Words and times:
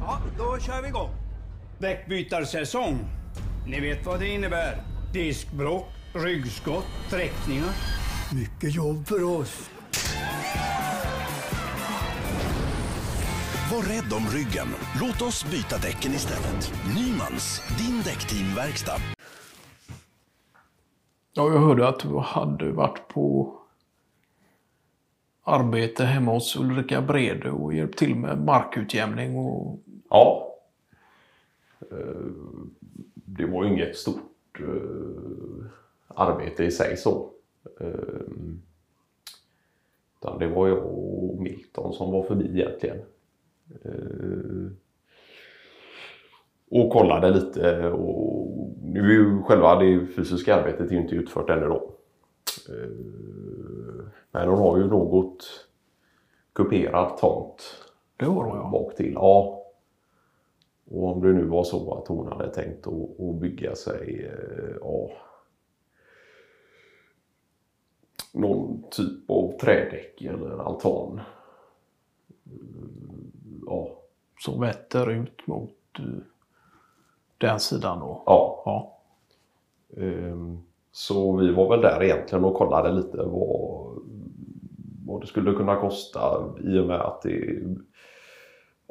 Ja, 0.00 0.18
då 0.38 0.58
kör 0.58 0.82
vi 0.82 0.88
igång. 0.88 1.10
Däckbytarsäsong. 1.78 2.98
Ni 3.66 3.80
vet 3.80 4.06
vad 4.06 4.20
det 4.20 4.28
innebär. 4.28 4.82
Diskbråck, 5.12 5.88
ryggskott, 6.12 6.84
sträckningar. 7.06 7.70
Mycket 8.34 8.74
jobb 8.74 9.06
för 9.06 9.24
oss. 9.40 9.70
Var 13.72 13.82
rädd 13.82 14.12
om 14.12 14.26
ryggen. 14.28 14.68
Låt 15.00 15.22
oss 15.22 15.44
byta 15.50 15.78
däcken 15.78 16.12
istället. 16.12 16.72
Nymans, 16.96 17.62
din 17.78 18.02
däckteamverkstad. 18.04 19.00
Ja, 21.32 21.52
jag 21.52 21.58
hörde 21.58 21.88
att 21.88 22.00
du 22.00 22.18
hade 22.18 22.72
varit 22.72 23.08
på 23.08 23.59
arbete 25.42 26.04
hemma 26.04 26.32
hos 26.32 26.56
Ulrika 26.56 27.02
Brede 27.02 27.50
och 27.50 27.74
hjälpt 27.74 27.98
till 27.98 28.14
med 28.14 28.44
markutjämning 28.44 29.36
och... 29.36 29.78
Ja. 30.10 30.56
Eh, 31.90 32.26
det 33.14 33.46
var 33.46 33.64
ju 33.64 33.70
inget 33.70 33.96
stort 33.96 34.60
eh, 34.60 35.66
arbete 36.08 36.64
i 36.64 36.70
sig 36.70 36.96
så. 36.96 37.30
Eh, 37.80 37.86
utan 40.18 40.38
det 40.38 40.48
var 40.48 40.68
jag 40.68 40.86
och 40.86 41.42
Milton 41.42 41.92
som 41.92 42.12
var 42.12 42.22
förbi 42.22 42.60
egentligen. 42.60 42.98
Och 46.70 46.92
kollade 46.92 47.30
lite 47.30 47.88
och 47.88 48.30
nu 48.82 49.00
är 49.00 49.12
ju 49.12 49.42
själva 49.42 49.78
det 49.78 50.06
fysiska 50.06 50.54
arbetet 50.54 50.90
inte 50.90 51.14
utfört 51.14 51.50
ännu 51.50 51.66
då. 51.66 51.99
Eh, 52.68 52.90
Men 54.30 54.48
hon 54.48 54.58
har 54.58 54.78
ju 54.78 54.86
något 54.86 55.46
kuperad 56.52 57.16
tomt 57.18 57.62
Det 58.16 58.24
har 58.24 58.44
hon 58.44 58.56
ja. 58.56 58.68
bak 58.72 58.96
till. 58.96 59.12
Ja. 59.12 59.56
Och 60.90 61.08
om 61.12 61.20
det 61.20 61.32
nu 61.32 61.44
var 61.44 61.64
så 61.64 61.94
att 61.94 62.08
hon 62.08 62.26
hade 62.32 62.54
tänkt 62.54 62.86
att, 62.86 63.20
att 63.20 63.34
bygga 63.34 63.74
sig 63.76 64.24
eh, 64.26 64.76
ja, 64.80 65.10
någon 68.32 68.82
typ 68.90 69.30
av 69.30 69.58
trädäck 69.60 70.22
eller 70.22 70.58
altan. 70.58 71.20
Mm, 72.46 73.32
Ja, 73.66 73.88
Som 74.38 74.60
vetter 74.60 75.10
ut 75.10 75.46
mot 75.46 75.76
eh, 75.98 76.04
den 77.38 77.60
sidan 77.60 77.98
då. 78.00 78.22
ja. 78.26 78.62
Ja. 78.64 78.96
Ehm, 80.02 80.62
Så 80.92 81.36
vi 81.36 81.52
var 81.52 81.68
väl 81.68 81.80
där 81.80 82.02
egentligen 82.02 82.44
och 82.44 82.54
kollade 82.54 82.92
lite 82.92 83.16
vad, 83.16 84.02
vad 85.06 85.20
det 85.20 85.26
skulle 85.26 85.52
kunna 85.52 85.76
kosta 85.76 86.44
i 86.64 86.78
och 86.78 86.86
med 86.86 87.00
att 87.00 87.22
det 87.22 87.62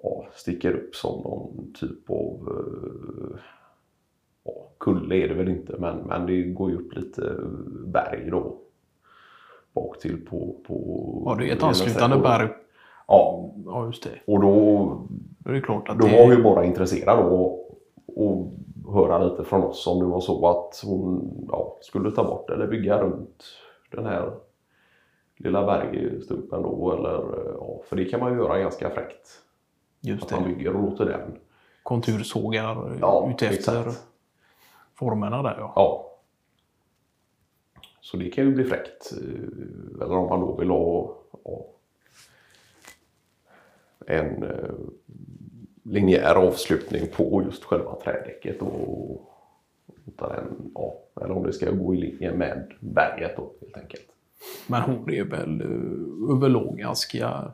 ja, 0.04 0.28
sticker 0.34 0.74
upp 0.74 0.96
som 0.96 1.22
någon 1.22 1.74
typ 1.80 2.10
av 2.10 2.48
eh, 2.48 3.40
ja, 4.44 4.72
kulle 4.80 5.16
är 5.16 5.28
det 5.28 5.34
väl 5.34 5.50
inte 5.50 5.76
men, 5.80 5.98
men 5.98 6.26
det 6.26 6.44
går 6.44 6.70
ju 6.70 6.78
upp 6.78 6.96
lite 6.96 7.36
berg 7.86 8.30
då. 8.32 8.58
Bak 9.74 10.00
till 10.00 10.26
på... 10.26 10.56
på 10.68 11.24
ja, 11.26 11.36
det 11.36 11.50
är 11.50 11.56
ett 11.56 11.64
anslutande 11.64 12.18
berg. 12.18 12.50
Ja, 13.08 13.50
Ja, 13.66 13.86
just 13.86 14.04
det. 14.04 14.34
och 14.34 14.42
då 14.42 14.58
Då 15.40 15.50
är 15.50 15.54
det 15.54 15.62
klart 15.62 15.90
att 15.90 16.00
då 16.00 16.08
det... 16.08 16.14
var 16.14 16.34
ju 16.34 16.44
bara 16.44 16.66
intresserad 16.66 17.20
av 17.20 17.34
att 17.34 18.69
höra 18.94 19.24
lite 19.24 19.44
från 19.44 19.64
oss 19.64 19.88
om 19.88 20.00
det 20.00 20.06
var 20.06 20.20
så 20.22 20.48
att 20.48 20.82
hon 20.86 21.32
ja, 21.52 21.78
skulle 21.82 22.12
ta 22.12 22.24
bort 22.24 22.50
eller 22.50 22.68
bygga 22.68 23.02
runt 23.02 23.44
den 23.92 24.06
här 24.06 24.32
lilla 25.38 25.66
bergstumpen 25.66 26.62
då. 26.62 26.92
Eller, 26.94 27.44
ja, 27.60 27.82
för 27.86 27.96
det 27.96 28.06
kan 28.06 28.20
man 28.20 28.32
ju 28.34 28.38
göra 28.40 28.60
ganska 28.60 28.90
fräckt. 28.90 29.42
Just 30.02 30.24
Att 30.24 30.32
man 30.32 30.44
det. 30.44 30.50
bygger 30.56 30.76
och 30.76 30.84
låter 30.84 31.06
den. 31.06 31.40
Kontursågar 31.84 32.98
Ja, 33.02 33.30
utefter 33.34 33.80
exakt. 33.82 34.08
formerna 34.96 35.44
där 35.44 35.56
ja. 35.60 35.74
Ja. 35.76 36.06
Så 38.02 38.18
det 38.18 38.30
kan 38.30 38.46
ju 38.46 38.54
bli 38.56 38.64
fräckt. 38.64 39.12
eh, 39.12 40.02
Eller 40.06 40.16
om 40.18 40.30
man 40.30 40.40
då 40.42 40.56
vill 40.56 40.70
ha 40.70 41.16
ja, 41.46 41.66
en 44.08 44.44
eh, 44.44 44.70
linjär 45.90 46.36
avslutning 46.36 47.08
på 47.08 47.44
just 47.44 47.64
själva 47.64 47.96
trädäcket. 47.96 48.62
Och, 48.62 49.22
utan 50.08 50.32
en, 50.32 50.72
ja, 50.76 50.94
eller 51.22 51.32
om 51.32 51.44
det 51.44 51.54
ska 51.54 51.72
gå 51.72 51.96
i 51.96 51.98
linje 51.98 52.34
med 52.34 52.72
berget 52.80 53.38
då 53.38 53.52
helt 53.62 53.78
enkelt. 53.78 54.08
Men 54.68 54.82
hon 54.82 55.10
är 55.14 55.24
väl 55.24 55.62
uh, 55.62 56.36
överlag 56.36 56.78
ganska 56.78 57.52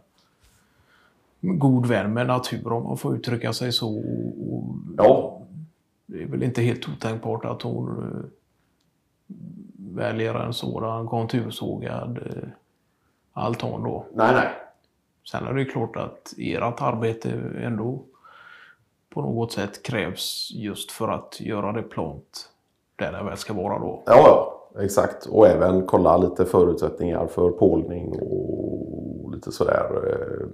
god 1.39 1.85
vän 1.85 2.13
med 2.13 2.27
natur 2.27 2.71
om 2.71 2.83
man 2.83 2.97
får 2.97 3.15
uttrycka 3.15 3.53
sig 3.53 3.71
så. 3.71 3.97
Och 3.97 4.75
Ja, 4.97 5.41
Det 6.05 6.23
är 6.23 6.27
väl 6.27 6.43
inte 6.43 6.61
helt 6.61 6.89
otänkbart 6.89 7.45
att 7.45 7.61
hon 7.61 7.89
uh, 7.89 8.25
väljer 9.95 10.35
en 10.35 10.53
sådan 10.53 11.07
kontursågad 11.07 12.17
uh, 12.17 12.49
altan 13.33 13.83
då. 13.83 14.05
nej 14.13 14.33
nej. 14.33 14.49
Sen 15.31 15.47
är 15.47 15.53
det 15.53 15.59
ju 15.59 15.65
klart 15.65 15.95
att 15.95 16.33
ert 16.37 16.81
arbete 16.81 17.31
ändå 17.61 18.03
på 19.15 19.21
något 19.21 19.51
sätt 19.51 19.83
krävs 19.83 20.51
just 20.53 20.91
för 20.91 21.07
att 21.07 21.41
göra 21.41 21.71
det 21.71 21.81
plant 21.83 22.49
där 22.95 23.11
det 23.11 23.23
väl 23.23 23.37
ska 23.37 23.53
vara 23.53 23.79
då. 23.79 24.03
Ja, 24.05 24.13
ja, 24.75 24.81
exakt. 24.83 25.25
Och 25.25 25.47
även 25.47 25.85
kolla 25.85 26.17
lite 26.17 26.45
förutsättningar 26.45 27.27
för 27.27 27.49
pålning 27.51 28.19
och 28.21 29.31
lite 29.35 29.51
sådär. 29.51 29.89
eh, 30.11 30.47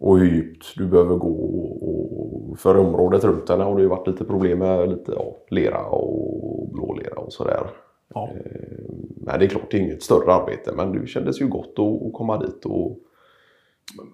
Och 0.00 0.18
hur 0.18 0.30
djupt 0.30 0.66
du 0.76 0.86
behöver 0.86 1.16
gå. 1.16 1.28
Och 1.30 2.58
för 2.58 2.76
området 2.78 3.24
runt 3.24 3.46
den 3.46 3.60
har 3.60 3.76
det 3.76 3.82
ju 3.82 3.88
varit 3.88 4.06
lite 4.06 4.24
problem 4.24 4.58
med 4.58 4.88
lite 4.88 5.12
ja, 5.12 5.36
lera 5.48 5.84
och 5.86 6.68
blålera 6.72 7.18
och 7.20 7.32
sådär. 7.32 7.66
Ja. 8.14 8.28
Eh, 8.28 8.84
Men 9.16 9.38
det 9.38 9.44
är 9.44 9.48
klart, 9.48 9.70
det 9.70 9.76
är 9.76 9.80
inget 9.80 10.02
större 10.02 10.32
arbete. 10.34 10.72
Men 10.76 10.92
det 10.92 11.06
kändes 11.06 11.40
ju 11.40 11.48
gott 11.48 11.78
att 11.78 12.06
att 12.06 12.12
komma 12.12 12.38
dit 12.38 12.64
och 12.66 12.98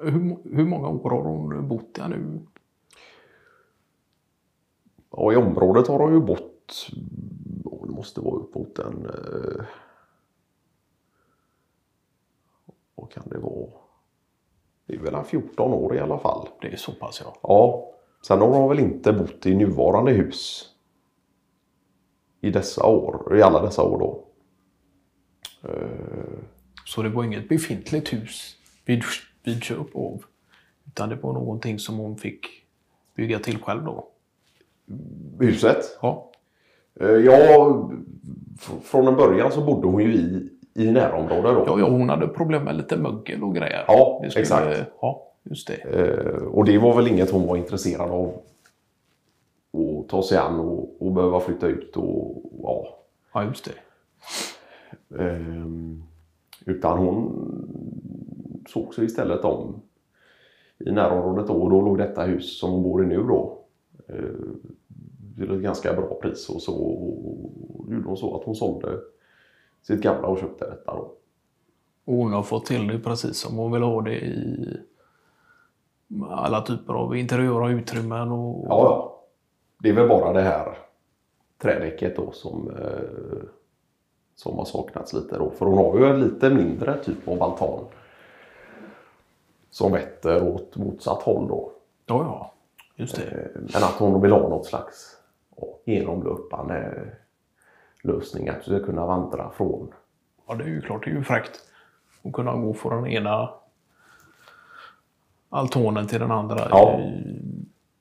Hur, 0.03 0.37
hur 0.57 0.65
många 0.65 0.89
år 0.89 1.11
har 1.11 1.23
hon 1.23 1.69
bott 1.69 1.95
där 1.95 2.09
nu? 2.09 2.39
Ja, 5.13 5.33
i 5.33 5.37
området 5.37 5.89
har 5.89 5.99
de 5.99 6.13
ju 6.13 6.21
bott, 6.21 6.87
ja, 7.65 7.71
det 7.87 7.93
måste 7.93 8.21
vara 8.21 8.35
uppåt 8.37 8.79
en, 8.79 9.07
eh, 9.07 9.65
vad 12.95 13.11
kan 13.13 13.29
det 13.29 13.39
vara? 13.39 13.71
Det 14.87 14.95
är 14.95 14.99
väl 14.99 15.15
en 15.15 15.25
14 15.25 15.73
år 15.73 15.97
i 15.97 16.01
alla 16.01 16.19
fall. 16.19 16.49
Det 16.61 16.69
är 16.73 16.77
så 16.77 16.93
pass 16.93 17.21
ja. 17.25 17.37
Ja, 17.43 17.91
sen 18.27 18.39
har 18.41 18.51
de 18.51 18.69
väl 18.69 18.79
inte 18.79 19.13
bott 19.13 19.47
i 19.47 19.55
nuvarande 19.55 20.13
hus 20.13 20.67
i 22.41 22.51
dessa 22.51 22.87
år, 22.87 23.37
i 23.39 23.43
alla 23.43 23.63
dessa 23.63 23.83
år 23.83 23.99
då. 23.99 24.25
Eh, 25.69 26.39
Så 26.87 27.03
det 27.03 27.09
var 27.09 27.25
inget 27.25 27.49
befintligt 27.49 28.13
hus 28.13 28.57
vid, 28.85 29.03
vid 29.43 29.63
köp 29.63 29.97
av. 29.97 30.25
Utan 30.87 31.09
det 31.09 31.15
var 31.17 31.33
någonting 31.33 31.79
som 31.79 31.97
hon 31.99 32.17
fick 32.17 32.47
bygga 33.15 33.39
till 33.39 33.63
själv 33.63 33.85
då. 33.85 34.09
Huset? 35.41 35.99
Ja. 36.03 36.31
Eh, 37.01 37.09
Ja, 37.11 37.91
fr- 38.61 38.81
från 38.83 39.07
en 39.09 39.17
början 39.17 39.53
så 39.53 39.61
bodde 39.61 39.87
hon 39.87 40.03
ju 40.03 40.15
i, 40.15 40.49
i 40.75 40.91
närområdet 40.91 41.43
då. 41.43 41.65
Ja, 41.67 41.79
ja, 41.79 41.89
hon 41.89 42.09
hade 42.09 42.29
problem 42.29 42.65
med 42.65 42.77
lite 42.77 42.97
mögel 42.97 43.43
och 43.43 43.55
grejer. 43.55 43.85
Ja, 43.87 44.23
skulle- 44.31 44.41
exakt. 44.43 44.91
Ja, 45.01 45.27
just 45.43 45.67
det. 45.69 45.75
Eh, 45.75 46.43
och 46.43 46.65
det 46.65 46.79
var 46.79 46.97
väl 46.97 47.09
inget 47.09 47.31
hon 47.31 47.47
var 47.47 47.57
intresserad 47.57 48.11
av 48.11 48.33
att 49.73 50.09
ta 50.09 50.23
sig 50.23 50.39
an 50.39 50.61
och, 50.61 51.03
och 51.03 51.13
behöva 51.13 51.41
flytta 51.41 51.67
ut 51.67 51.97
och 51.97 52.43
ja. 52.63 52.87
Ja, 53.35 53.45
just 53.45 53.65
det. 53.65 53.73
Ehm, 55.19 56.03
utan 56.67 56.99
hon 56.99 57.33
såg 58.69 58.95
sig 58.95 59.05
istället 59.05 59.45
om 59.45 59.75
i 60.79 60.91
närområdet 60.93 61.47
då 61.47 61.53
och 61.55 61.71
då 61.71 61.81
låg 61.81 61.99
detta 61.99 62.23
hus 62.23 62.59
som 62.61 62.71
hon 62.71 62.83
bor 62.83 63.05
i 63.05 63.07
nu 63.07 63.17
då. 63.17 63.59
Eh, 64.13 64.71
till 65.37 65.51
ett 65.57 65.63
ganska 65.63 65.93
bra 65.93 66.19
pris 66.23 66.49
och 66.49 66.63
så 66.63 66.75
och 66.75 67.93
gjorde 67.93 68.09
hon 68.09 68.17
så 68.17 68.37
att 68.37 68.45
hon 68.45 68.55
sålde 68.55 68.99
sitt 69.83 70.01
gamla 70.01 70.29
och 70.29 70.39
köpte 70.39 70.71
detta 70.71 70.95
då. 70.95 71.13
Och 72.05 72.15
hon 72.15 72.33
har 72.33 72.43
fått 72.43 72.67
till 72.67 72.87
det 72.87 72.99
precis 72.99 73.37
som 73.37 73.57
hon 73.57 73.73
vill 73.73 73.83
ha 73.83 74.03
det 74.03 74.21
i 74.21 74.77
alla 76.29 76.61
typer 76.63 76.95
av 76.95 77.17
interiöra 77.17 77.71
utrymmen. 77.71 78.33
Och, 78.33 78.67
Ja, 78.69 78.85
ja. 78.85 79.23
Det 79.83 79.89
är 79.89 79.95
väl 79.95 80.09
bara 80.09 80.33
det 80.33 80.41
här 80.43 80.79
trädäcket 81.59 82.17
då 82.17 82.33
som, 82.33 82.71
eh, 82.71 83.49
som 84.35 84.59
har 84.59 84.65
saknats 84.65 85.13
lite 85.13 85.39
då. 85.39 85.51
För 85.51 85.67
hon 85.67 85.79
har 85.79 85.99
ju 85.99 86.07
en 86.07 86.21
lite 86.21 86.51
mindre 86.51 87.05
typ 87.05 87.29
av 87.29 87.43
altan. 87.43 87.85
Som 89.71 89.93
vetter 89.93 90.49
åt 90.55 90.77
motsatt 90.77 91.23
håll 91.23 91.49
då. 91.49 91.73
ja, 92.07 92.23
ja. 92.23 92.53
Just 93.01 93.17
det. 93.17 93.23
Eh, 93.23 93.47
Men 93.55 93.83
att 93.83 93.95
hon 93.99 94.23
vill 94.23 94.33
ha 94.33 94.49
något 94.49 94.67
slags 94.67 95.17
genomlöpande 95.85 97.07
lösning. 98.03 98.49
Att 98.49 98.65
du 98.65 98.77
ska 98.77 98.87
kunna 98.87 99.07
vandra 99.07 99.51
från. 99.51 99.93
Ja, 100.47 100.55
det 100.55 100.65
är 100.65 100.69
ju 100.69 100.81
klart. 100.81 101.05
Det 101.05 101.11
är 101.11 101.15
ju 101.15 101.25
fräckt 101.25 101.61
att 102.23 102.33
kunna 102.33 102.57
gå 102.57 102.75
från 102.75 103.03
den 103.03 103.13
ena 103.13 103.51
altanen 105.49 106.07
till 106.07 106.21
den 106.21 106.31
andra 106.31 106.69
Ja. 106.71 107.01
i, 107.01 107.41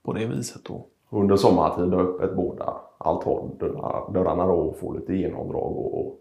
på 0.03 0.13
det 0.13 0.25
viset 0.25 0.65
då. 0.65 0.85
Under 1.09 1.35
sommartid 1.35 1.93
har 1.93 2.01
öppet 2.01 2.35
båda 2.35 2.73
altandörrarna 2.97 4.45
då 4.45 4.53
och 4.53 4.77
får 4.79 4.99
lite 4.99 5.13
genomdrag. 5.15 5.77
Och, 5.77 5.99
och 5.99 6.17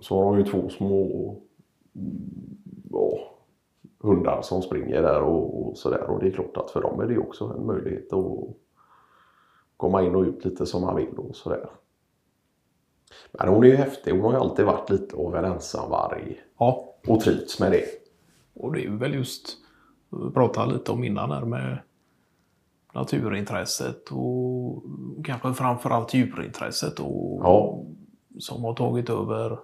så 0.00 0.16
har 0.24 0.24
de 0.24 0.38
ju 0.38 0.44
två 0.44 0.68
små 0.68 1.04
mm, 1.94 2.30
ja, 2.92 3.31
hundar 4.02 4.42
som 4.42 4.62
springer 4.62 5.02
där 5.02 5.20
och, 5.22 5.66
och 5.68 5.76
sådär. 5.78 6.02
Och 6.10 6.20
det 6.20 6.26
är 6.26 6.30
klart 6.30 6.56
att 6.56 6.70
för 6.70 6.82
dem 6.82 7.00
är 7.00 7.06
det 7.06 7.18
också 7.18 7.44
en 7.44 7.66
möjlighet 7.66 8.12
att 8.12 8.56
komma 9.76 10.02
in 10.02 10.14
och 10.14 10.22
ut 10.22 10.44
lite 10.44 10.66
som 10.66 10.82
man 10.82 10.96
vill 10.96 11.14
och 11.18 11.36
sådär. 11.36 11.70
Men 13.32 13.48
hon 13.48 13.64
är 13.64 13.68
ju 13.68 13.76
häftig. 13.76 14.12
Hon 14.12 14.20
har 14.20 14.32
ju 14.32 14.38
alltid 14.38 14.64
varit 14.66 14.90
lite 14.90 15.16
av 15.16 15.36
en 15.36 15.44
ensamvarg 15.44 16.40
Ja, 16.58 16.94
och 17.08 17.20
trivts 17.20 17.60
med 17.60 17.72
det. 17.72 17.84
och 18.54 18.72
det 18.72 18.84
är 18.86 18.90
väl 18.90 19.14
just, 19.14 19.56
vi 20.10 20.30
pratade 20.30 20.72
lite 20.72 20.92
om 20.92 21.04
innan 21.04 21.30
här 21.30 21.44
med 21.44 21.78
naturintresset 22.94 24.08
och 24.10 24.82
kanske 25.24 25.52
framförallt 25.54 26.14
djurintresset 26.14 26.98
och, 27.00 27.40
Ja. 27.42 27.82
som 28.38 28.64
har 28.64 28.74
tagit 28.74 29.10
över 29.10 29.58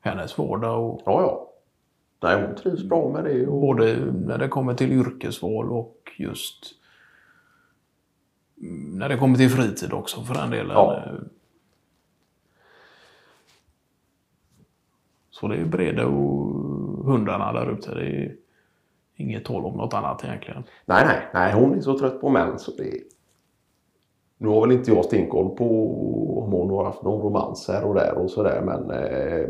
hennes 0.00 0.38
vardag. 0.38 0.84
Och, 0.90 1.02
Ja, 1.06 1.22
ja. 1.22 1.50
Nej, 2.24 2.46
hon 2.46 2.54
trivs 2.54 2.84
bra 2.84 3.08
med 3.08 3.24
det. 3.24 3.46
Och... 3.46 3.60
Både 3.60 3.96
när 4.26 4.38
det 4.38 4.48
kommer 4.48 4.74
till 4.74 4.92
yrkesval 4.92 5.70
och 5.70 6.12
just 6.18 6.74
när 8.92 9.08
det 9.08 9.16
kommer 9.16 9.36
till 9.36 9.50
fritid 9.50 9.92
också 9.92 10.20
för 10.20 10.34
den 10.34 10.50
delen. 10.50 10.70
Ja. 10.70 11.02
Så 15.30 15.48
det 15.48 15.56
är 15.56 15.64
Brede 15.64 16.04
och 16.04 17.04
hundarna 17.04 17.52
där 17.52 17.72
ute. 17.72 17.94
Det 17.94 18.06
är 18.06 18.36
inget 19.16 19.44
tal 19.44 19.64
om 19.64 19.76
något 19.76 19.94
annat 19.94 20.24
egentligen. 20.24 20.64
Nej, 20.84 21.04
nej, 21.06 21.28
nej, 21.34 21.52
hon 21.52 21.74
är 21.74 21.80
så 21.80 21.98
trött 21.98 22.20
på 22.20 22.28
män 22.28 22.58
så 22.58 22.72
det... 22.78 23.00
Nu 24.38 24.48
har 24.48 24.60
väl 24.60 24.72
inte 24.72 24.90
jag 24.90 25.04
stenkoll 25.04 25.56
på 25.56 25.88
om 26.42 26.52
hon 26.52 26.70
har 26.70 26.84
haft 26.84 27.02
någon 27.02 27.22
romans 27.22 27.68
här 27.68 27.84
och 27.84 27.94
där 27.94 28.14
och 28.14 28.30
sådär 28.30 28.60
men... 28.60 28.90
Eh... 28.90 29.48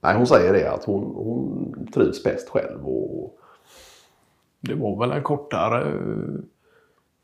Nej, 0.00 0.16
hon 0.16 0.26
säger 0.26 0.52
det 0.52 0.72
att 0.72 0.84
hon, 0.84 1.02
hon 1.14 1.88
trivs 1.94 2.24
bäst 2.24 2.48
själv 2.48 2.88
och... 2.88 3.36
Det 4.60 4.74
var 4.74 4.96
väl 5.00 5.12
en 5.12 5.22
kortare... 5.22 5.92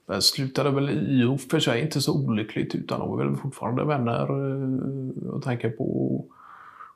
Det 0.07 0.23
slutade 0.23 0.71
väl 0.71 0.91
i 0.91 1.25
och 1.25 1.41
för 1.41 1.59
sig 1.59 1.81
inte 1.83 2.01
så 2.01 2.25
olyckligt 2.27 2.75
utan 2.75 3.01
de 3.01 3.11
var 3.11 3.17
väl 3.25 3.37
fortfarande 3.37 3.85
vänner. 3.85 4.23
eh, 4.23 5.31
Jag 5.33 5.43
tänker 5.43 5.71
på 5.71 6.25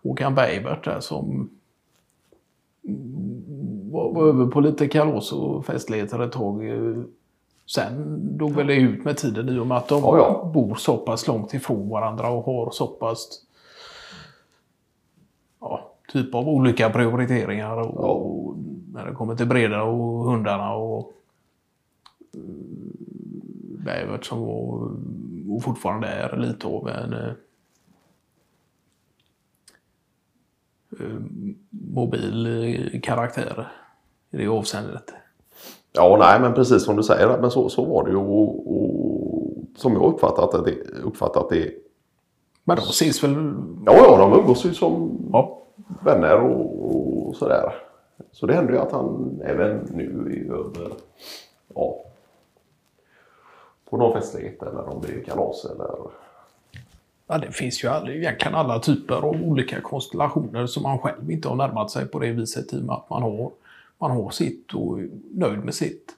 Håkan 0.02 0.34
Bergbert 0.34 0.84
där 0.84 1.00
som 1.00 1.50
var, 3.90 4.28
över 4.28 4.46
på 4.46 4.60
lite 4.60 4.88
kalas 4.88 5.32
och 5.32 5.66
festligheter 5.66 6.18
ett 6.22 6.32
tag. 6.32 6.68
eh. 6.68 7.02
Sen 7.66 8.20
dog 8.38 8.52
väl 8.52 8.66
det 8.66 8.74
ut 8.74 9.04
med 9.04 9.16
tiden 9.16 9.48
i 9.48 9.58
och 9.58 9.66
med 9.66 9.76
att 9.76 9.88
de 9.88 10.02
Ja, 10.02 10.16
ja. 10.16 10.50
bor 10.54 10.74
så 10.74 10.96
pass 10.96 11.26
långt 11.26 11.54
ifrån 11.54 11.88
varandra 11.88 12.30
och 12.30 12.44
har 12.44 12.70
så 12.70 12.86
pass 12.86 13.28
typ 16.12 16.34
av 16.34 16.48
olika 16.48 16.90
prioriteringar. 16.90 17.76
Och, 17.76 17.94
Ja. 18.04 18.08
och 18.08 18.56
när 18.92 19.06
det 19.06 19.12
kommer 19.14 19.34
till 19.36 19.46
Breda 19.46 19.82
och 19.82 20.24
hundarna 20.24 20.74
och 20.74 21.12
Bävert 23.84 24.24
som 24.24 24.40
var 24.40 24.90
och 25.56 25.62
fortfarande 25.62 26.06
är 26.08 26.36
lite 26.36 26.66
av 26.66 26.88
en 26.88 27.12
eh, 27.12 27.32
eh, 31.00 31.20
mobil 31.70 32.46
eh, 32.46 33.00
karaktär 33.00 33.68
i 34.30 34.36
det 34.36 34.48
avseendet. 34.48 35.12
Ja, 35.92 36.16
nej 36.20 36.40
men 36.40 36.54
precis 36.54 36.84
som 36.84 36.96
du 36.96 37.02
säger, 37.02 37.38
men 37.40 37.50
så, 37.50 37.68
så 37.68 37.84
var 37.84 38.04
det 38.04 38.10
ju 38.10 38.16
och, 38.16 38.72
och 38.76 39.52
som 39.76 39.92
jag 39.92 40.02
uppfattat 40.14 40.64
det, 40.64 40.74
uppfattat 41.02 41.48
det. 41.50 41.70
Men 42.64 42.76
de 42.76 42.82
ses 42.82 43.24
väl... 43.24 43.54
Ja, 43.86 43.92
ja, 43.96 44.16
de 44.16 44.40
umgås 44.40 44.64
ju 44.64 44.74
som 44.74 45.18
Ja, 45.32 45.59
vänner 46.04 46.40
och, 46.40 47.28
och 47.28 47.36
sådär. 47.36 47.74
Så 48.32 48.46
det 48.46 48.54
händer 48.54 48.72
ju 48.72 48.78
att 48.78 48.92
han 48.92 49.40
även 49.44 49.76
nu 49.90 50.46
är 50.48 50.54
över, 50.54 50.92
ja, 51.74 52.04
på 53.90 53.96
någon 53.96 54.20
festlighet 54.20 54.62
eller 54.62 54.88
om 54.88 55.02
det 55.02 55.12
är 55.12 55.24
kalas 55.24 55.64
eller 55.64 56.10
Ja, 57.32 57.38
det 57.38 57.52
finns 57.52 57.84
ju 57.84 57.88
all, 57.88 58.08
egentligen 58.08 58.54
alla 58.54 58.78
typer 58.78 59.14
av 59.14 59.42
olika 59.42 59.80
konstellationer 59.80 60.66
som 60.66 60.82
man 60.82 60.98
själv 60.98 61.30
inte 61.30 61.48
har 61.48 61.56
närmat 61.56 61.90
sig 61.90 62.06
på 62.06 62.18
det 62.18 62.32
viset 62.32 62.72
i 62.72 62.80
och 62.80 62.84
med 62.84 62.94
att 62.94 63.10
man 63.10 63.22
har, 63.22 63.50
man 63.98 64.10
har 64.10 64.30
sitt 64.30 64.74
och 64.74 65.00
är 65.00 65.08
nöjd 65.30 65.64
med 65.64 65.74
sitt. 65.74 66.12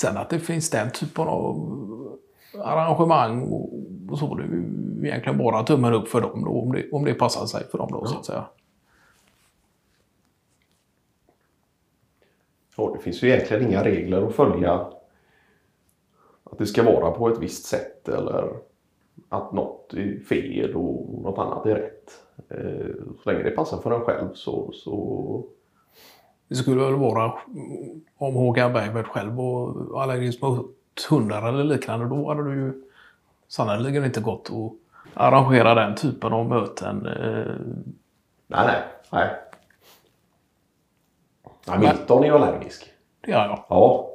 Sen 0.00 0.16
att 0.16 0.30
det 0.30 0.40
finns 0.40 0.70
den 0.70 0.90
typen 0.90 1.28
av 1.28 2.18
arrangemang 2.58 3.42
och, 3.42 3.70
och 4.10 4.18
så, 4.18 4.34
det 4.34 4.42
är 4.42 4.46
ju 4.46 4.85
egentligen 5.02 5.38
bara 5.38 5.62
tummen 5.62 5.94
upp 5.94 6.08
för 6.08 6.20
dem 6.20 6.44
då, 6.44 6.50
om 6.60 6.72
det, 6.72 6.90
om 6.92 7.04
det 7.04 7.14
passar 7.14 7.46
sig 7.46 7.64
för 7.70 7.78
dem 7.78 7.88
då 7.92 8.06
så 8.06 8.18
att 8.18 8.24
säga. 8.24 8.44
Ja, 12.76 12.92
det 12.96 13.02
finns 13.02 13.22
ju 13.22 13.28
egentligen 13.28 13.68
inga 13.68 13.84
regler 13.84 14.26
att 14.26 14.34
följa. 14.34 14.86
Att 16.44 16.58
det 16.58 16.66
ska 16.66 16.82
vara 16.82 17.10
på 17.10 17.28
ett 17.28 17.38
visst 17.38 17.64
sätt 17.64 18.08
eller 18.08 18.50
att 19.28 19.52
något 19.52 19.94
är 19.94 20.18
fel 20.18 20.74
och 20.76 21.22
något 21.22 21.38
annat 21.38 21.66
är 21.66 21.74
rätt. 21.74 22.10
Eh, 22.48 22.94
Så 23.22 23.30
länge 23.30 23.42
det 23.42 23.50
passar 23.50 23.78
för 23.78 23.90
en 23.90 24.00
själv 24.00 24.28
så, 24.34 24.70
så 24.74 25.44
Det 26.48 26.54
skulle 26.54 26.84
väl 26.84 26.94
vara 26.94 27.34
om 28.16 28.34
Håkan 28.34 28.72
Bergberg 28.72 29.04
själv 29.04 29.32
var 29.34 29.74
allergisk 30.02 30.42
mot 30.42 30.76
hundar 31.10 31.48
eller 31.48 31.64
liknande. 31.64 32.06
Då 32.06 32.28
hade 32.28 32.44
du 32.44 32.54
ju 32.60 32.82
sannerligen 33.48 34.04
inte 34.04 34.20
gått 34.20 34.50
att 34.50 34.85
arrangera 35.16 35.74
den 35.74 35.94
typen 35.94 36.32
av 36.32 36.46
möten. 36.48 37.06
eh, 37.06 37.54
nej, 38.46 38.66
nej, 38.66 38.82
nej. 39.12 39.28
Ja, 41.66 41.78
Milton 41.78 42.22
är 42.22 42.26
ju 42.26 42.34
allergisk. 42.34 42.92
Det 43.20 43.30
gör 43.30 43.44
jag. 43.46 43.64
Ja, 43.68 44.10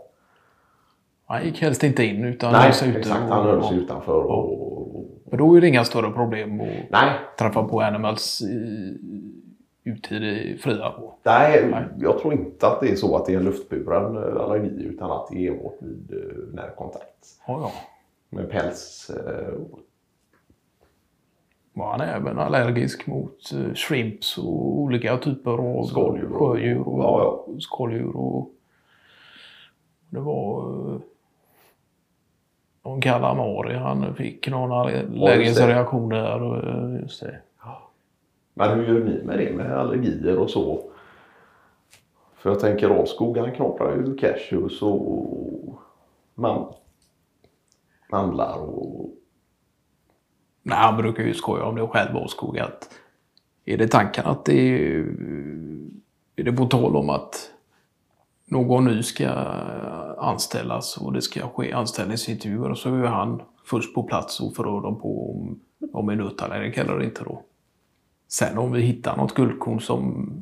Han 1.25 1.43
gick 1.45 1.61
helst 1.61 1.83
inte 1.83 2.03
in 2.03 2.23
utan 2.23 2.51
nej, 2.51 2.61
höll 2.61 2.73
sig 2.73 2.89
ute. 2.89 2.99
exakt. 2.99 3.29
Han 3.29 3.45
höll 3.45 3.63
sig 3.63 3.77
utanför 3.77 4.13
och... 4.23 4.61
Men 5.25 5.37
då 5.39 5.55
är 5.57 5.61
det 5.61 5.67
inga 5.67 5.83
större 5.83 6.11
problem 6.11 6.61
att 6.61 6.67
Nej, 6.91 7.09
träffa 7.39 7.63
på 7.63 7.81
animals 7.81 8.41
i, 8.41 8.97
ute 9.83 10.15
i 10.15 10.19
det 10.19 10.57
fria. 10.61 10.89
Och, 10.89 11.19
nej, 11.23 11.67
Nej. 11.71 11.83
jag 11.99 12.19
tror 12.19 12.33
inte 12.33 12.67
att 12.67 12.79
det 12.81 12.89
är 12.91 12.95
så 12.95 13.15
att 13.15 13.25
det 13.25 13.33
är 13.33 13.37
en 13.37 13.43
luftburen 13.43 14.17
eh, 14.17 14.43
allergi 14.43 14.83
utan 14.83 15.11
att 15.11 15.27
det 15.31 15.47
är 15.47 15.51
enbart 15.51 15.75
vid 15.81 16.11
eh, 16.13 16.53
närkontakt. 16.53 17.27
ja, 17.47 17.59
ja. 17.61 17.71
Med 18.29 18.49
päls. 18.49 19.09
eh, 19.09 19.53
Var 21.73 21.91
han 21.91 22.01
även 22.01 22.39
allergisk 22.39 23.07
mot 23.07 23.51
eh, 23.53 23.73
shrimps 23.73 24.37
och 24.37 24.79
olika 24.79 25.17
typer 25.17 25.51
av 25.51 25.83
Skaldjur 25.83 26.31
och- 26.31 26.39
sjödjur 26.39 26.87
och 26.87 26.99
ja, 27.03 27.45
skaldjur. 27.59 28.17
Och 28.17 28.49
det 30.09 30.19
var 30.19 30.69
eh, 30.93 30.99
någon 32.83 33.01
kalamari 33.01 33.75
han 33.75 34.15
fick 34.15 34.47
någon 34.47 34.71
allergisk 34.71 35.61
reaktion 35.61 36.09
där. 36.09 36.41
Och, 36.41 36.57
eh, 36.63 37.01
just 37.01 37.21
det. 37.21 37.41
Men 38.53 38.79
hur 38.79 38.87
gör 38.87 39.05
ni 39.05 39.23
med 39.23 39.37
det 39.39 39.55
med 39.55 39.71
allergier 39.77 40.37
och 40.37 40.49
så? 40.49 40.81
För 42.35 42.49
jag 42.49 42.59
tänker 42.59 42.89
Ralskog 42.89 43.37
han 43.37 43.51
knaprar 43.51 43.95
ju 43.95 44.15
cashews 44.15 44.81
och 44.81 45.79
man, 46.35 46.73
mandlar 48.11 48.57
och... 48.57 49.09
Nej, 50.63 50.77
han 50.77 50.97
brukar 50.97 51.23
ju 51.23 51.33
skoja 51.33 51.63
om 51.63 51.75
det 51.75 51.87
själv 51.87 52.17
Åskog 52.17 52.59
att 52.59 52.89
är 53.65 53.77
det 53.77 53.87
tanken 53.87 54.25
att 54.25 54.45
det 54.45 54.53
är, 54.53 54.99
är 56.35 56.43
det 56.43 56.51
på 56.51 56.65
tal 56.65 56.95
om 56.95 57.09
att 57.09 57.51
någon 58.45 58.85
ny 58.85 59.03
ska 59.03 59.29
anställas 60.17 60.97
och 60.97 61.13
det 61.13 61.21
ska 61.21 61.49
ske 61.49 61.73
anställningsintervjuer 61.73 62.73
så 62.73 62.95
är 62.95 63.03
han 63.03 63.41
först 63.65 63.95
på 63.95 64.03
plats 64.03 64.39
och 64.39 64.55
förhör 64.55 64.81
dem 64.81 64.99
på 65.01 65.31
om 65.31 65.59
de 65.91 66.09
är 66.09 66.15
nötallergiker 66.15 66.85
eller 66.85 67.03
inte 67.03 67.23
då. 67.23 67.43
Sen 68.27 68.57
om 68.57 68.71
vi 68.71 68.81
hittar 68.81 69.17
något 69.17 69.33
guldkorn 69.33 69.79
som 69.79 70.33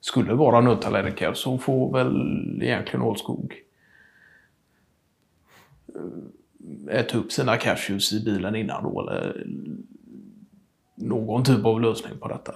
skulle 0.00 0.34
vara 0.34 0.60
nötallergiker 0.60 1.32
så 1.34 1.58
får 1.58 1.92
väl 1.92 2.62
egentligen 2.62 3.02
Ålskog 3.02 3.54
äta 6.90 7.18
upp 7.18 7.32
sina 7.32 7.56
cashews 7.56 8.12
i 8.12 8.24
bilen 8.24 8.56
innan 8.56 8.82
då 8.82 9.00
eller 9.00 9.46
någon 10.94 11.44
typ 11.44 11.64
av 11.64 11.80
lösning 11.80 12.18
på 12.18 12.28
detta. 12.28 12.54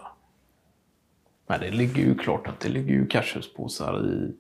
Men 1.47 1.61
det 1.61 1.71
ligger 1.71 2.03
ju 2.03 2.15
klart 2.15 2.49
att 2.49 2.61
det 2.61 2.69
ligger 2.69 2.95
ju 2.95 3.07
cashewspåsar 3.07 4.07
i 4.07 4.35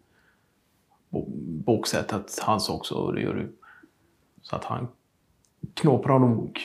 baksätet 1.64 2.38
hans 2.42 2.68
också, 2.68 2.94
och 2.94 3.14
det 3.14 3.20
gör 3.20 3.34
det. 3.34 3.48
Så 4.42 4.56
att 4.56 4.64
han 4.64 4.88
knåpar 5.74 6.18
nog 6.18 6.60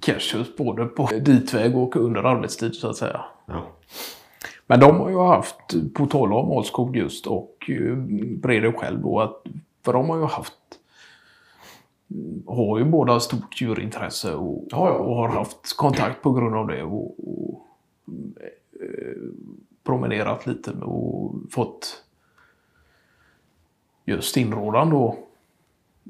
cashews 0.00 0.56
både 0.56 0.84
på 0.86 1.06
ditväg 1.06 1.76
och 1.76 1.96
under 1.96 2.22
arbetstid 2.22 2.74
så 2.74 2.90
att 2.90 2.96
säga. 2.96 3.24
Ja. 3.46 3.66
Men 4.66 4.80
de 4.80 5.00
har 5.00 5.10
ju 5.10 5.18
haft, 5.18 5.94
på 5.94 6.06
tal 6.06 6.32
om 6.32 6.50
Ålskog 6.50 6.96
just 6.96 7.26
och 7.26 7.70
eh, 7.70 7.96
Brede 8.36 8.72
själv 8.72 9.02
då, 9.02 9.20
att, 9.20 9.42
för 9.84 9.92
de 9.92 10.08
har 10.08 10.16
ju 10.16 10.24
haft 10.24 10.54
har 12.46 12.78
ju 12.78 12.84
båda 12.84 13.20
stort 13.20 13.60
djurintresse 13.60 14.34
och, 14.34 14.64
Ja, 14.70 14.88
ja. 14.88 14.94
och 14.98 15.14
har 15.16 15.28
haft 15.28 15.76
kontakt 15.76 16.22
på 16.22 16.32
grund 16.32 16.54
av 16.54 16.66
det 16.66 16.82
och, 16.82 17.14
och 17.18 17.66
eh, 18.80 19.16
promenerat 19.84 20.46
lite 20.46 20.70
och 20.70 21.34
fått 21.50 22.04
just 24.04 24.36
inrådan 24.36 24.90
då 24.90 25.16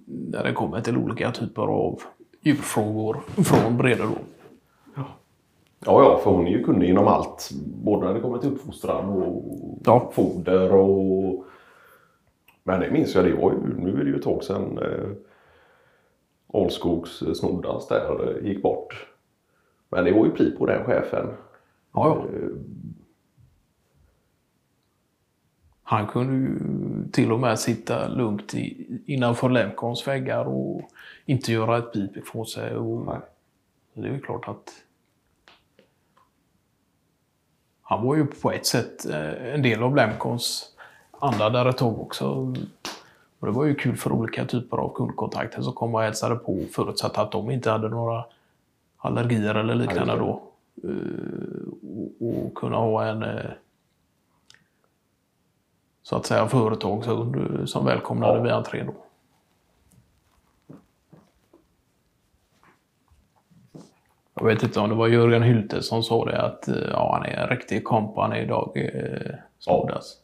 när 0.06 0.44
det 0.44 0.52
kommer 0.52 0.80
till 0.80 0.96
olika 0.96 1.30
typer 1.32 1.62
av 1.62 2.00
djurfrågor 2.40 3.20
från 3.44 3.76
Brede 3.78 4.02
då. 4.02 4.18
Ja, 5.86 6.02
ja, 6.02 6.20
för 6.24 6.30
hon 6.30 6.46
är 6.46 6.50
ju 6.50 6.64
kunnig 6.64 6.88
inom 6.90 7.06
allt. 7.06 7.50
Både 7.84 8.06
när 8.06 8.14
det 8.14 8.20
kommer 8.20 8.38
till 8.38 8.50
uppfostran 8.50 9.08
och 9.08 9.44
Ja. 9.84 10.10
foder 10.14 10.72
och... 10.74 11.44
Men 12.62 12.80
det 12.80 12.90
minns 12.90 13.14
jag, 13.14 13.24
det 13.24 13.32
var 13.34 13.52
ju, 13.52 13.58
nu 13.84 14.00
är 14.00 14.04
det 14.04 14.10
ju 14.10 14.16
ett 14.16 14.22
tag 14.22 14.44
sedan 14.44 14.78
eh, 14.78 15.10
Alskogs 16.54 17.22
Snoddas 17.34 17.88
där 17.88 18.40
gick 18.42 18.62
bort. 18.62 19.06
Men 19.88 20.04
det 20.04 20.12
var 20.12 20.24
ju 20.24 20.30
pli 20.30 20.50
på 20.50 20.66
den 20.66 20.84
chefen. 20.84 21.26
Ja, 21.92 22.26
ja. 22.32 22.38
Eh, 22.38 22.48
Han 25.86 26.06
kunde 26.06 26.34
ju 26.34 26.58
till 27.12 27.32
och 27.32 27.40
med 27.40 27.58
sitta 27.58 28.08
lugnt 28.08 28.54
i, 28.54 28.86
innanför 29.06 29.48
Lemcons 29.48 30.08
väggar 30.08 30.44
och 30.44 30.90
inte 31.24 31.52
göra 31.52 31.78
ett 31.78 31.92
pip 31.92 32.16
ifrån 32.16 32.46
sig. 32.46 32.76
Och, 32.76 33.06
Nej. 33.06 33.18
Det 33.94 34.08
är 34.08 34.12
ju 34.12 34.20
klart 34.20 34.48
att 34.48 34.70
han 37.82 38.06
var 38.06 38.16
ju 38.16 38.26
på 38.26 38.52
ett 38.52 38.66
sätt 38.66 39.06
eh, 39.06 39.54
en 39.54 39.62
del 39.62 39.82
av 39.82 39.96
Lemcons 39.96 40.72
anda 41.10 41.50
där 41.50 41.66
ett 41.66 41.78
tag 41.78 42.00
också. 42.00 42.54
Och 43.44 43.50
det 43.52 43.56
var 43.56 43.64
ju 43.64 43.74
kul 43.74 43.96
för 43.96 44.12
olika 44.12 44.44
typer 44.44 44.76
av 44.76 44.94
kundkontakter 44.94 45.62
som 45.62 45.72
kom 45.72 45.94
och 45.94 46.02
hälsade 46.02 46.36
på 46.36 46.64
förutsatt 46.72 47.18
att 47.18 47.32
de 47.32 47.50
inte 47.50 47.70
hade 47.70 47.88
några 47.88 48.24
allergier 48.96 49.54
eller 49.54 49.74
liknande 49.74 50.16
Nej, 50.16 50.18
då. 50.18 50.42
Eh, 50.88 50.90
Och, 52.20 52.28
och 52.44 52.54
kunna 52.54 52.76
ha 52.76 53.04
en 53.06 53.22
eh, 53.22 53.50
så 56.02 56.16
att 56.16 56.26
säga 56.26 56.48
företagshund 56.48 57.36
eh, 57.36 57.64
som 57.64 57.84
välkomnade 57.84 58.36
Ja. 58.36 58.42
vid 58.42 58.52
entrén 58.52 58.86
då. 58.86 58.94
Jag 64.34 64.44
vet 64.46 64.62
inte 64.62 64.80
om 64.80 64.88
det 64.88 64.94
var 64.94 65.08
Jörgen 65.08 65.42
Hylte 65.42 65.82
som 65.82 66.02
sa 66.02 66.24
det 66.24 66.42
att 66.42 66.68
eh, 66.68 66.74
ja, 66.92 67.12
han 67.14 67.26
är 67.32 67.36
en 67.36 67.48
riktig 67.48 67.84
kompani 67.84 68.38
idag, 68.38 68.72
eh, 68.76 69.34
Snoddas. 69.58 70.20